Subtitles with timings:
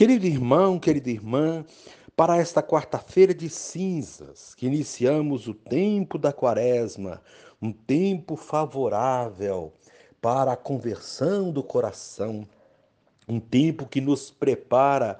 [0.00, 1.62] Querido irmão, querida irmã,
[2.16, 7.20] para esta quarta-feira de cinzas, que iniciamos o tempo da quaresma,
[7.60, 9.74] um tempo favorável
[10.18, 12.48] para a conversão do coração,
[13.28, 15.18] um tempo que nos prepara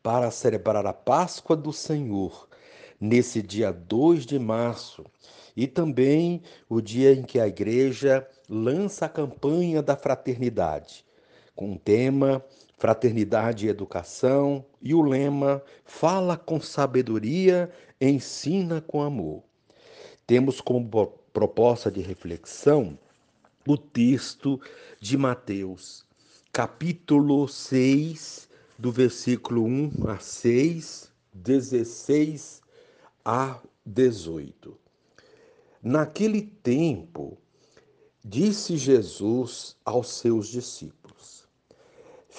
[0.00, 2.48] para celebrar a Páscoa do Senhor,
[3.00, 5.04] nesse dia 2 de março,
[5.56, 11.04] e também o dia em que a igreja lança a campanha da fraternidade,
[11.56, 12.44] com o tema
[12.80, 19.42] Fraternidade e Educação e o lema Fala com sabedoria, ensina com amor.
[20.26, 20.88] Temos como
[21.30, 22.98] proposta de reflexão
[23.68, 24.58] o texto
[24.98, 26.06] de Mateus,
[26.50, 32.62] capítulo 6, do versículo 1 a 6, 16
[33.22, 34.74] a 18.
[35.82, 37.36] Naquele tempo,
[38.24, 40.99] disse Jesus aos seus discípulos: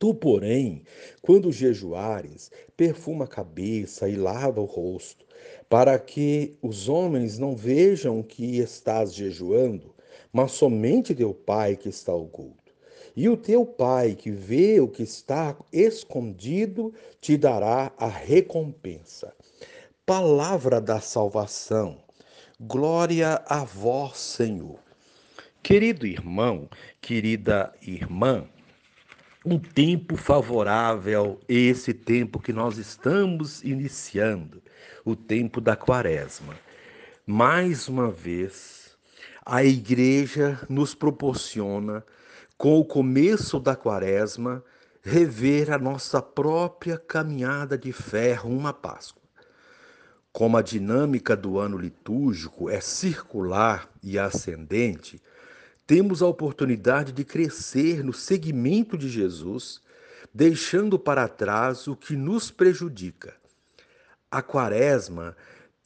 [0.00, 0.82] Tu, porém,
[1.20, 5.26] quando jejuares, perfuma a cabeça e lava o rosto,
[5.68, 9.94] para que os homens não vejam que estás jejuando,
[10.32, 12.72] mas somente teu Pai que está oculto.
[13.14, 19.34] E o teu Pai que vê o que está escondido te dará a recompensa.
[20.06, 21.98] Palavra da salvação.
[22.58, 24.78] Glória a vós, Senhor.
[25.62, 26.70] Querido irmão,
[27.02, 28.48] querida irmã,
[29.44, 34.62] um tempo favorável, esse tempo que nós estamos iniciando,
[35.04, 36.54] o tempo da quaresma.
[37.26, 38.98] Mais uma vez,
[39.44, 42.04] a igreja nos proporciona,
[42.58, 44.62] com o começo da quaresma,
[45.02, 49.22] rever a nossa própria caminhada de fé rumo à Páscoa.
[50.30, 55.20] Como a dinâmica do ano litúrgico é circular e ascendente,
[55.90, 59.80] temos a oportunidade de crescer no seguimento de Jesus,
[60.32, 63.34] deixando para trás o que nos prejudica.
[64.30, 65.36] A Quaresma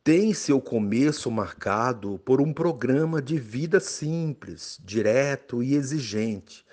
[0.04, 6.66] tem seu começo marcado por um programa de vida simples, direto e exigente.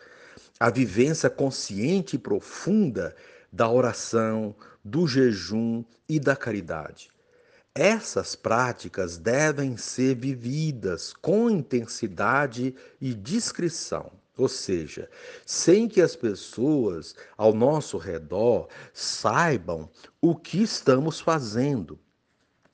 [0.60, 3.16] A vivência consciente e profunda
[3.50, 4.54] da oração,
[4.84, 7.10] do jejum e da caridade.
[7.74, 15.10] Essas práticas devem ser vividas com intensidade e discrição, ou seja,
[15.46, 19.90] sem que as pessoas ao nosso redor saibam
[20.20, 21.98] o que estamos fazendo.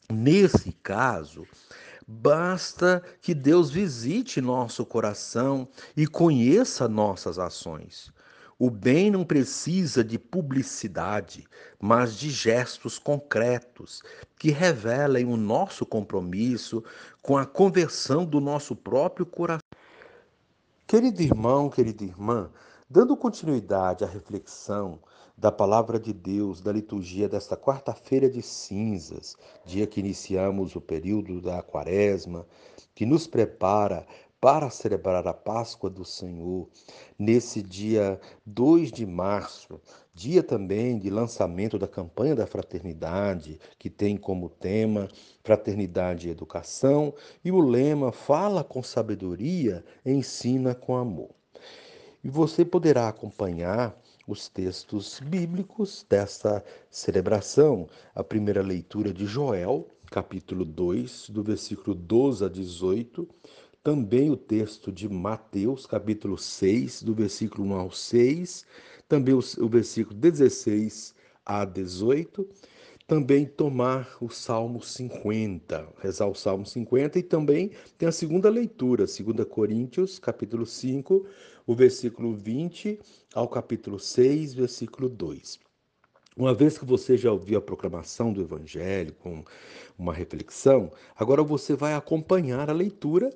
[0.09, 1.45] Nesse caso,
[2.07, 8.11] basta que Deus visite nosso coração e conheça nossas ações.
[8.59, 11.47] O bem não precisa de publicidade,
[11.79, 14.01] mas de gestos concretos
[14.35, 16.83] que revelem o nosso compromisso
[17.21, 19.59] com a conversão do nosso próprio coração.
[20.87, 22.49] Querido irmão, querida irmã,
[22.89, 24.99] dando continuidade à reflexão
[25.37, 31.39] da palavra de Deus, da liturgia desta quarta-feira de cinzas, dia que iniciamos o período
[31.39, 32.43] da quaresma,
[32.95, 34.07] que nos prepara
[34.39, 36.69] para celebrar a Páscoa do Senhor,
[37.17, 39.81] nesse dia 2 de março,
[40.13, 45.07] dia também de lançamento da campanha da fraternidade, que tem como tema
[45.43, 47.13] Fraternidade e Educação,
[47.43, 51.29] e o lema Fala com sabedoria, ensina com amor.
[52.23, 57.87] E você poderá acompanhar os textos bíblicos desta celebração.
[58.13, 63.27] A primeira leitura de Joel, capítulo 2, do versículo 12 a 18.
[63.87, 68.65] Também o texto de Mateus, capítulo 6, do versículo 1 ao 6.
[69.07, 72.45] Também o, o versículo 16 a 18
[73.07, 79.05] também tomar o Salmo 50, rezar o Salmo 50 e também tem a segunda leitura,
[79.05, 81.25] 2 Coríntios, capítulo 5,
[81.65, 82.99] o versículo 20
[83.33, 85.61] ao capítulo 6, versículo 2.
[86.35, 89.45] Uma vez que você já ouviu a proclamação do Evangelho com
[89.97, 93.29] uma reflexão, agora você vai acompanhar a leitura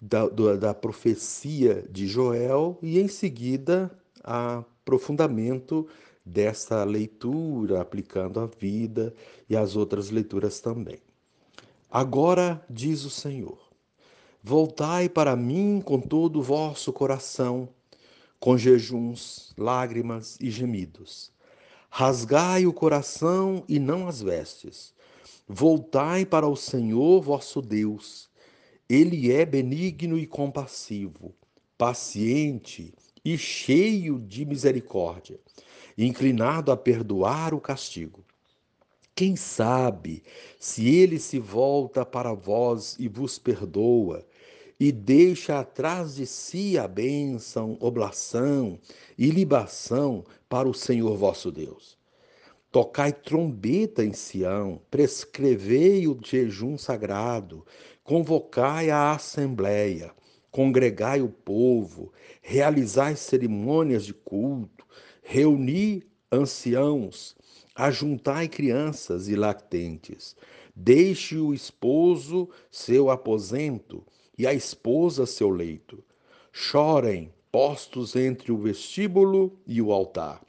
[0.00, 0.26] da,
[0.56, 3.90] da profecia de Joel e em seguida
[4.24, 5.86] aprofundamento
[6.24, 9.14] dessa leitura, aplicando a vida
[9.48, 10.98] e as outras leituras também.
[11.90, 13.58] Agora diz o Senhor:
[14.42, 17.68] Voltai para mim com todo o vosso coração,
[18.38, 21.30] com jejuns, lágrimas e gemidos.
[21.90, 24.94] Rasgai o coração e não as vestes.
[25.48, 28.29] Voltai para o Senhor vosso Deus.
[28.90, 31.34] Ele é benigno e compassivo,
[31.78, 32.92] paciente
[33.24, 35.38] e cheio de misericórdia
[35.96, 38.24] inclinado a perdoar o castigo.
[39.14, 40.22] Quem sabe
[40.58, 44.26] se ele se volta para vós e vos perdoa,
[44.78, 48.78] e deixa atrás de si a bênção, oblação
[49.18, 51.98] e libação para o Senhor vosso Deus.
[52.72, 57.66] Tocai trombeta em Sião, prescrevei o jejum sagrado,
[58.04, 60.12] convocai a assembleia,
[60.50, 62.12] congregai o povo,
[62.42, 64.86] realizai cerimônias de culto,
[65.22, 66.02] Reuni
[66.32, 67.36] anciãos,
[67.74, 70.34] ajuntai crianças e lactentes.
[70.74, 74.04] Deixe o esposo seu aposento
[74.36, 76.02] e a esposa seu leito.
[76.50, 80.40] Chorem, postos entre o vestíbulo e o altar.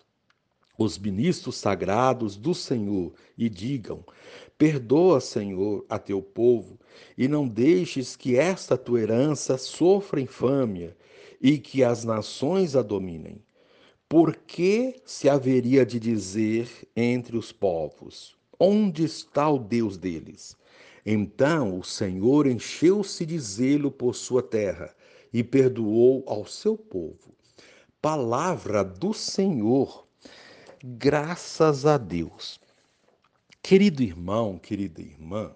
[0.84, 4.04] Os ministros sagrados do Senhor e digam:
[4.58, 6.80] Perdoa, Senhor, a teu povo,
[7.16, 10.98] e não deixes que esta tua herança sofra infâmia
[11.40, 13.44] e que as nações a dominem.
[14.10, 20.58] Por que se haveria de dizer entre os povos: Onde está o Deus deles?
[21.06, 24.96] Então o Senhor encheu-se de zelo por sua terra
[25.32, 27.36] e perdoou ao seu povo.
[28.02, 30.08] Palavra do Senhor,
[30.84, 32.60] graças a Deus.
[33.62, 35.54] Querido irmão, querida irmã,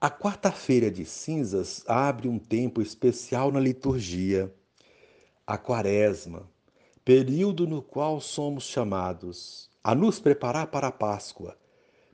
[0.00, 4.52] a quarta-feira de cinzas abre um tempo especial na liturgia,
[5.46, 6.50] a quaresma
[7.04, 11.58] período no qual somos chamados a nos preparar para a Páscoa,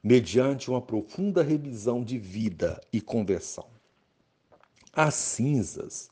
[0.03, 3.67] mediante uma profunda revisão de vida e conversão.
[4.93, 6.11] As cinzas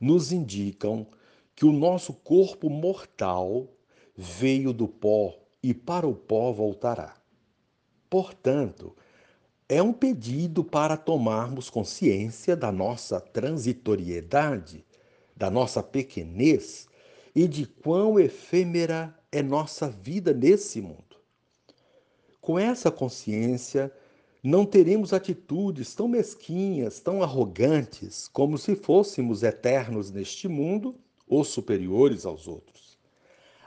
[0.00, 1.06] nos indicam
[1.56, 3.68] que o nosso corpo mortal
[4.22, 7.16] veio do pó e para o pó voltará.
[8.08, 8.94] Portanto,
[9.68, 14.84] é um pedido para tomarmos consciência da nossa transitoriedade,
[15.36, 16.86] da nossa pequenez
[17.34, 21.16] e de quão efêmera é nossa vida nesse mundo.
[22.40, 23.92] Com essa consciência,
[24.42, 30.94] não teremos atitudes tão mesquinhas, tão arrogantes, como se fôssemos eternos neste mundo
[31.26, 32.81] ou superiores aos outros.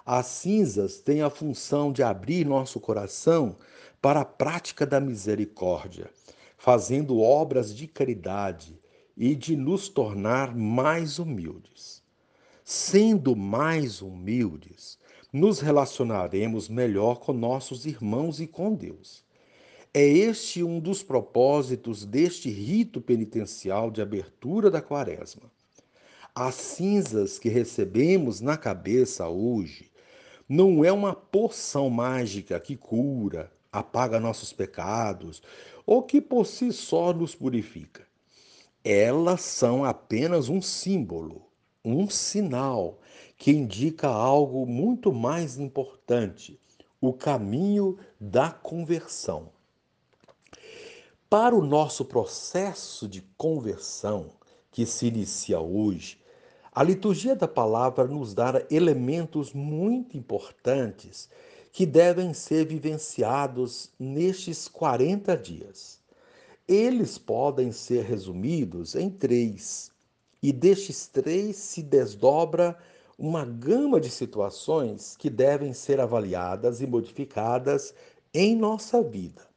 [0.05, 3.57] As cinzas têm a função de abrir nosso coração
[3.99, 6.11] para a prática da misericórdia,
[6.59, 8.79] fazendo obras de caridade
[9.17, 12.03] e de nos tornar mais humildes.
[12.63, 14.99] Sendo mais humildes,
[15.33, 19.23] nos relacionaremos melhor com nossos irmãos e com Deus.
[19.91, 25.49] É este um dos propósitos deste rito penitencial de abertura da Quaresma.
[26.35, 29.94] As cinzas que recebemos na cabeça hoje
[30.47, 35.41] não é uma poção mágica que cura, apaga nossos pecados
[35.85, 38.07] ou que por si só nos purifica.
[38.83, 41.47] Elas são apenas um símbolo,
[41.83, 42.99] um sinal
[43.37, 46.59] que indica algo muito mais importante:
[47.01, 49.49] o caminho da conversão.
[51.27, 54.29] Para o nosso processo de conversão,
[54.71, 56.19] que se inicia hoje,
[56.75, 61.29] a liturgia da palavra nos dá elementos muito importantes
[61.71, 66.01] que devem ser vivenciados nestes 40 dias.
[66.67, 69.89] Eles podem ser resumidos em três,
[70.43, 72.77] e destes três se desdobra
[73.17, 77.93] uma gama de situações que devem ser avaliadas e modificadas
[78.33, 79.47] em nossa vida.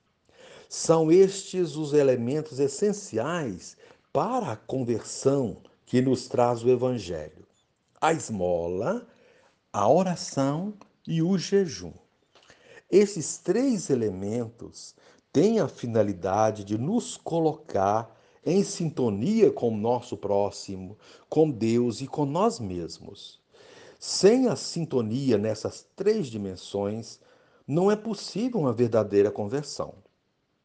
[0.69, 3.77] São estes os elementos essenciais
[4.13, 5.57] para a conversão
[5.89, 7.47] que nos traz o Evangelho:
[7.99, 9.07] a esmola,
[9.73, 10.75] a oração
[11.07, 11.95] e o jejum.
[12.91, 14.95] Esses três elementos
[15.33, 18.15] têm a finalidade de nos colocar
[18.45, 23.41] em sintonia com o nosso próximo, com Deus e com nós mesmos.
[23.99, 27.19] Sem a sintonia nessas três dimensões,
[27.67, 29.95] não é possível uma verdadeira conversão.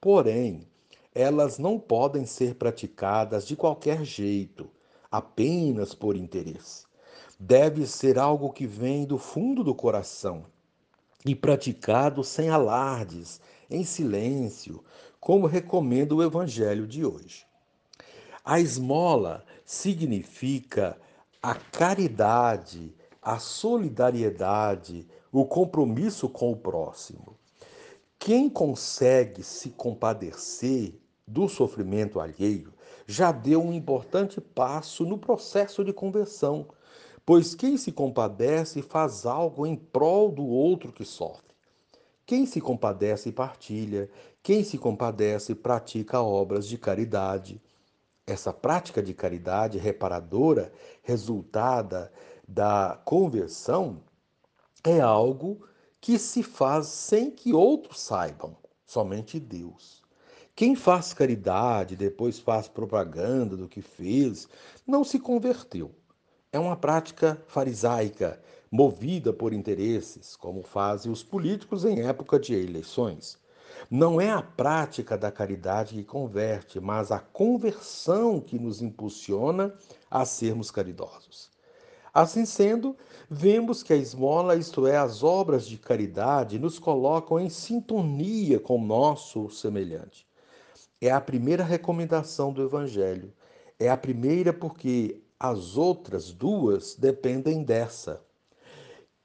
[0.02, 0.68] Porém,
[1.16, 4.70] elas não podem ser praticadas de qualquer jeito,
[5.14, 6.88] apenas por interesse.
[7.40, 10.48] Deve ser algo que vem do fundo do coração
[11.24, 13.40] e praticado sem alardes,
[13.70, 14.84] em silêncio,
[15.20, 17.46] como recomenda o Evangelho de hoje.
[18.44, 20.98] A esmola significa
[21.44, 27.38] a caridade, a solidariedade, o compromisso com o próximo.
[28.18, 32.74] Quem consegue se compadecer do sofrimento alheio
[33.08, 36.68] já deu um importante passo no processo de conversão,
[37.26, 41.54] pois quem se compadece faz algo em prol do outro que sofre.
[42.26, 44.10] Quem se compadece partilha,
[44.42, 47.62] quem se compadece pratica obras de caridade.
[48.26, 52.12] Essa prática de caridade reparadora, resultada
[52.48, 54.02] da conversão,
[54.84, 55.68] é algo
[56.00, 60.03] que se faz sem que outros saibam, somente Deus.
[60.56, 64.48] Quem faz caridade, depois faz propaganda do que fez,
[64.86, 65.90] não se converteu.
[66.52, 73.40] É uma prática farisaica, movida por interesses, como fazem os políticos em época de eleições.
[73.90, 79.74] Não é a prática da caridade que converte, mas a conversão que nos impulsiona
[80.10, 81.50] a sermos caridosos.
[82.14, 82.96] Assim sendo,
[83.28, 88.76] vemos que a esmola, isto é, as obras de caridade, nos colocam em sintonia com
[88.76, 90.32] o nosso semelhante.
[91.04, 93.34] É a primeira recomendação do Evangelho.
[93.78, 98.24] É a primeira porque as outras duas dependem dessa.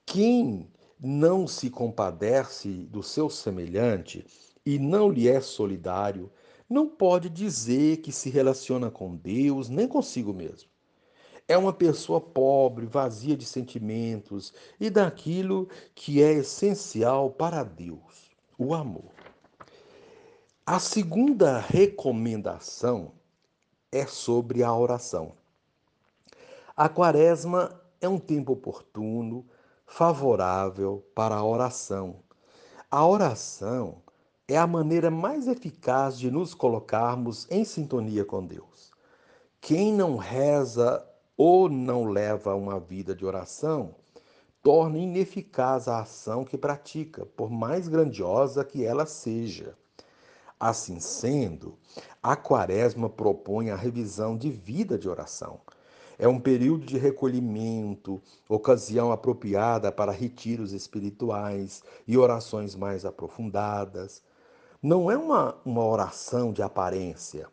[0.04, 0.68] Quem
[0.98, 4.26] não se compadece do seu semelhante
[4.66, 6.28] e não lhe é solidário,
[6.68, 10.68] não pode dizer que se relaciona com Deus nem consigo mesmo.
[11.46, 18.74] É uma pessoa pobre, vazia de sentimentos e daquilo que é essencial para Deus, o
[18.74, 19.17] amor.
[20.70, 23.12] A segunda recomendação
[23.90, 25.32] é sobre a oração.
[26.76, 29.46] A quaresma é um tempo oportuno,
[29.86, 32.16] favorável para a oração.
[32.90, 34.02] A oração
[34.46, 38.90] é a maneira mais eficaz de nos colocarmos em sintonia com Deus.
[39.62, 41.02] Quem não reza
[41.34, 43.94] ou não leva uma vida de oração,
[44.62, 49.74] torna ineficaz a ação que pratica, por mais grandiosa que ela seja.
[50.58, 51.78] Assim sendo,
[52.22, 55.60] a Quaresma propõe a revisão de vida de oração.
[56.18, 64.22] É um período de recolhimento, ocasião apropriada para retiros espirituais e orações mais aprofundadas
[64.80, 67.48] não é uma, uma oração de aparência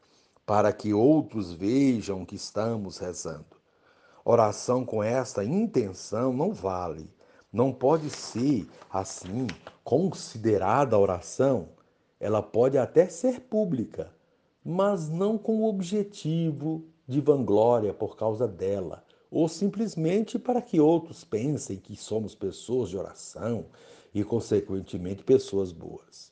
[0.45, 3.57] para que outros vejam que estamos rezando.
[4.23, 7.09] Oração com esta intenção não vale.
[7.51, 9.47] Não pode ser, assim,
[9.83, 11.69] considerada oração.
[12.19, 14.13] Ela pode até ser pública,
[14.63, 21.23] mas não com o objetivo de vanglória por causa dela, ou simplesmente para que outros
[21.23, 23.67] pensem que somos pessoas de oração
[24.13, 26.31] e, consequentemente, pessoas boas.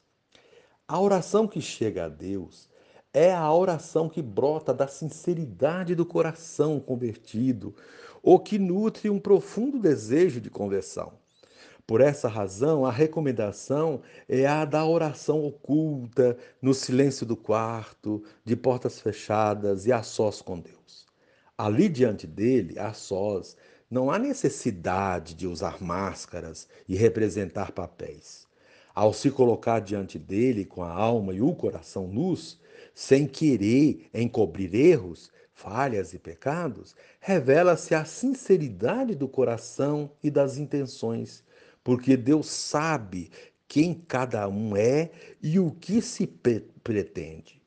[0.88, 2.70] A oração que chega a Deus
[3.14, 7.76] é a oração que brota da sinceridade do coração convertido
[8.24, 11.14] ou que nutre um profundo desejo de conversão.
[11.86, 18.56] Por essa razão, a recomendação é a da oração oculta, no silêncio do quarto, de
[18.56, 21.06] portas fechadas e a sós com Deus.
[21.58, 23.58] Ali diante dele, a sós,
[23.92, 28.48] não há necessidade de usar máscaras e representar papéis.
[28.96, 32.62] Ao se colocar diante dele com a alma e o coração nus,
[32.96, 41.44] sem querer encobrir erros, falhas e pecados, revela-se a sinceridade do coração e das intenções,
[41.84, 43.30] porque Deus sabe
[43.68, 45.12] quem cada um é
[45.42, 47.62] e o que se pretende.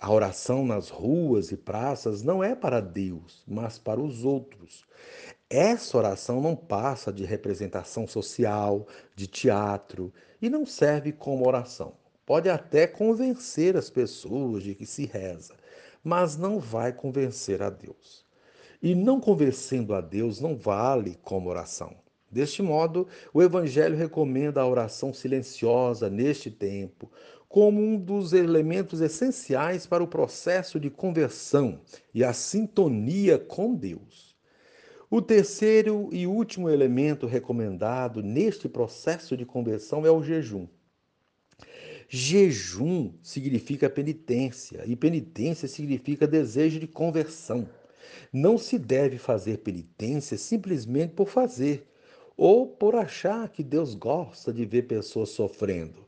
[0.00, 4.84] A oração nas ruas e praças não é para Deus, mas para os outros.
[5.48, 11.94] Essa oração não passa de representação social, de teatro, e não serve como oração.
[12.26, 15.54] Pode até convencer as pessoas de que se reza,
[16.02, 18.26] mas não vai convencer a Deus.
[18.82, 22.01] E não convencendo a Deus não vale como oração.
[22.32, 27.12] Deste modo, o Evangelho recomenda a oração silenciosa neste tempo
[27.46, 31.82] como um dos elementos essenciais para o processo de conversão
[32.14, 34.34] e a sintonia com Deus.
[35.10, 40.66] O terceiro e último elemento recomendado neste processo de conversão é o jejum.
[42.08, 47.68] Jejum significa penitência e penitência significa desejo de conversão.
[48.32, 51.91] Não se deve fazer penitência simplesmente por fazer
[52.36, 56.06] ou por achar que Deus gosta de ver pessoas sofrendo.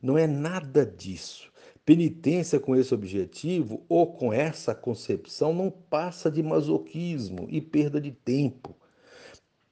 [0.00, 1.50] Não é nada disso.
[1.84, 8.12] Penitência com esse objetivo ou com essa concepção não passa de masoquismo e perda de
[8.12, 8.76] tempo.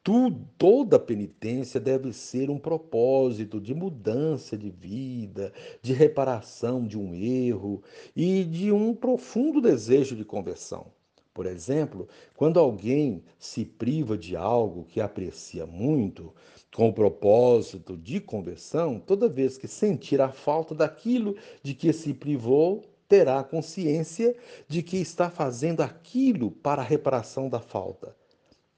[0.03, 5.53] Tudo, toda penitência deve ser um propósito de mudança de vida,
[5.83, 7.83] de reparação de um erro
[8.17, 10.91] e de um profundo desejo de conversão.
[11.33, 16.35] Por exemplo, quando alguém se priva de algo que aprecia muito,
[16.75, 22.15] com o propósito de conversão, toda vez que sentir a falta daquilo de que se
[22.15, 24.37] privou, terá consciência
[24.69, 28.15] de que está fazendo aquilo para a reparação da falta.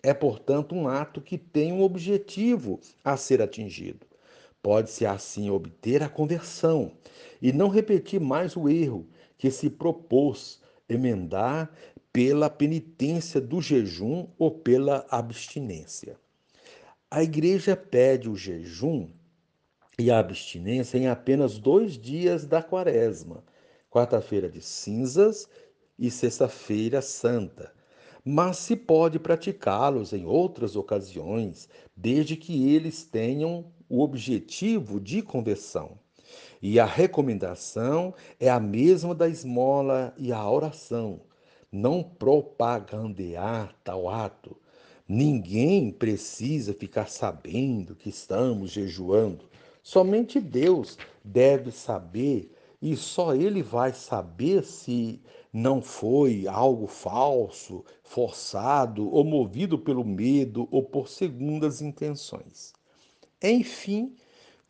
[0.03, 4.07] É, portanto, um ato que tem um objetivo a ser atingido.
[4.63, 6.93] Pode-se assim obter a conversão
[7.43, 9.07] e não repetir mais o erro
[9.37, 10.62] que se propôs
[10.93, 11.71] emendar
[12.13, 16.17] pela penitência do jejum ou pela abstinência.
[17.11, 19.09] A igreja pede o jejum
[19.99, 23.45] e a abstinência em apenas dois dias da quaresma,
[23.91, 25.49] quarta-feira de cinzas
[25.99, 27.73] e sexta-feira santa.
[28.25, 35.99] Mas se pode praticá-los em outras ocasiões, desde que eles tenham o objetivo de conversão.
[36.63, 41.21] E a recomendação é a mesma da esmola e a oração
[41.73, 44.57] não propagandear tal ato.
[45.09, 49.45] Ninguém precisa ficar sabendo que estamos jejuando.
[49.83, 55.21] Somente Deus deve saber e só Ele vai saber se
[55.53, 62.73] não foi algo falso, forçado ou movido pelo medo ou por segundas intenções.
[63.43, 64.15] Enfim,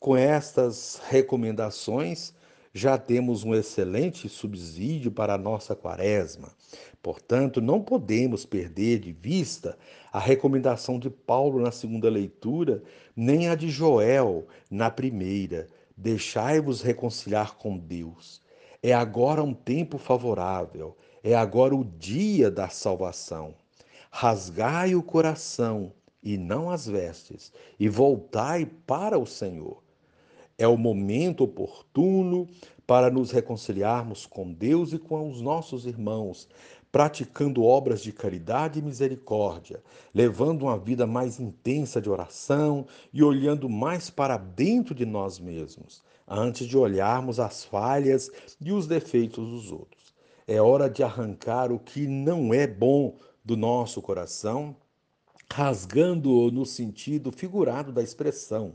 [0.02, 2.34] com estas recomendações,
[2.74, 6.50] já temos um excelente subsídio para a nossa quaresma.
[7.00, 9.78] Portanto, não podemos perder de vista
[10.12, 12.82] a recomendação de Paulo na segunda leitura,
[13.14, 15.68] nem a de Joel na primeira.
[15.96, 18.42] Deixai-vos reconciliar com Deus.
[18.82, 23.54] É agora um tempo favorável, é agora o dia da salvação.
[24.10, 29.81] Rasgai o coração e não as vestes, e voltai para o Senhor.
[30.58, 32.48] É o momento oportuno
[32.86, 36.48] para nos reconciliarmos com Deus e com os nossos irmãos,
[36.90, 39.82] praticando obras de caridade e misericórdia,
[40.14, 46.02] levando uma vida mais intensa de oração e olhando mais para dentro de nós mesmos,
[46.28, 50.12] antes de olharmos as falhas e os defeitos dos outros.
[50.46, 54.76] É hora de arrancar o que não é bom do nosso coração,
[55.50, 58.74] rasgando-o no sentido figurado da expressão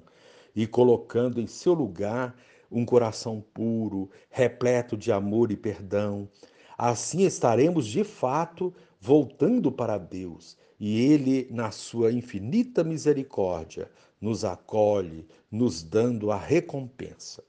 [0.58, 2.36] e colocando em seu lugar
[2.72, 6.28] um coração puro, repleto de amor e perdão.
[6.76, 13.88] Assim estaremos de fato voltando para Deus e Ele, na sua infinita misericórdia,
[14.20, 17.44] nos acolhe, nos dando a recompensa.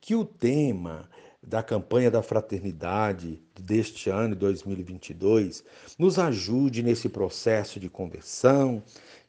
[0.00, 1.08] Que o tema
[1.40, 5.64] da campanha da fraternidade deste ano 2022
[5.96, 8.82] nos ajude nesse processo de conversão,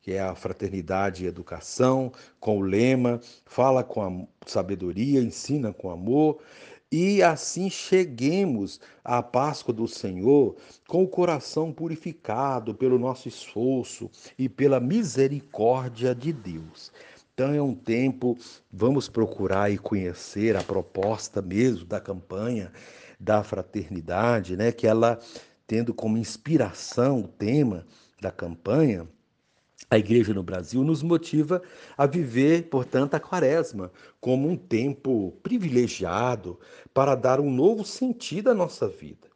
[0.03, 6.39] que é a fraternidade e educação, com o lema Fala com sabedoria, ensina com amor,
[6.91, 14.47] e assim cheguemos à Páscoa do Senhor com o coração purificado pelo nosso esforço e
[14.47, 16.91] pela misericórdia de Deus.
[17.33, 18.37] Então é um tempo,
[18.71, 22.71] vamos procurar e conhecer a proposta mesmo da campanha
[23.19, 25.17] da fraternidade, né, que ela
[25.65, 27.87] tendo como inspiração o tema
[28.21, 29.07] da campanha,
[29.89, 31.61] a igreja no Brasil nos motiva
[31.97, 36.59] a viver, portanto, a quaresma como um tempo privilegiado
[36.93, 39.27] para dar um novo sentido à nossa vida.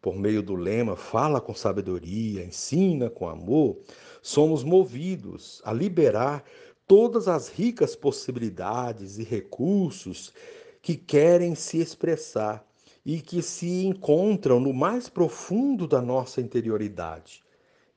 [0.00, 3.78] Por meio do lema Fala com sabedoria, ensina com amor,
[4.22, 6.44] somos movidos a liberar
[6.86, 10.32] todas as ricas possibilidades e recursos
[10.80, 12.64] que querem se expressar
[13.04, 17.42] e que se encontram no mais profundo da nossa interioridade.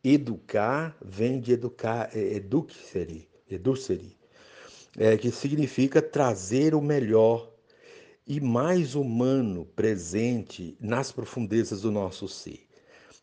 [0.03, 3.29] Educar vem de educar, é, educere,
[4.97, 7.51] é, que significa trazer o melhor
[8.25, 12.67] e mais humano presente nas profundezas do nosso ser.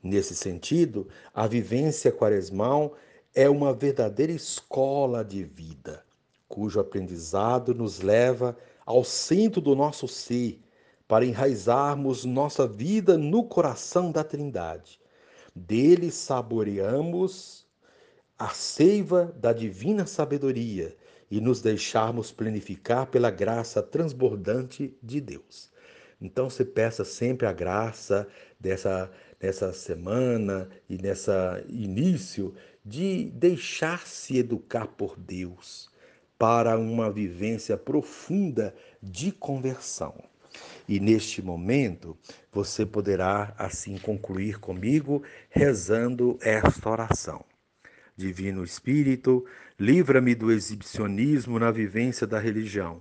[0.02, 2.96] Nesse sentido, a vivência quaresmal
[3.34, 6.04] é uma verdadeira escola de vida,
[6.46, 10.60] cujo aprendizado nos leva ao centro do nosso ser,
[11.08, 15.00] para enraizarmos nossa vida no coração da Trindade.
[15.58, 17.66] Dele saboreamos
[18.38, 20.96] a seiva da divina sabedoria
[21.28, 25.70] e nos deixarmos plenificar pela graça transbordante de Deus.
[26.20, 28.26] Então se peça sempre a graça
[28.58, 35.88] dessa nessa semana e nessa início de deixar-se educar por Deus
[36.36, 40.14] para uma vivência profunda de conversão.
[40.88, 42.16] E neste momento,
[42.52, 47.44] você poderá assim concluir comigo rezando esta oração.
[48.16, 49.44] Divino Espírito,
[49.78, 53.00] livra-me do exibicionismo na vivência da religião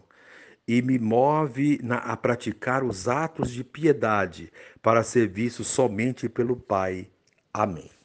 [0.68, 6.58] e me move na, a praticar os atos de piedade para ser visto somente pelo
[6.58, 7.08] Pai.
[7.54, 7.97] Amém.